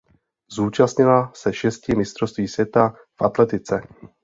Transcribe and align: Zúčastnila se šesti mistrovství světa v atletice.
Zúčastnila 0.51 1.31
se 1.35 1.53
šesti 1.53 1.95
mistrovství 1.95 2.47
světa 2.47 2.95
v 3.19 3.25
atletice. 3.25 3.81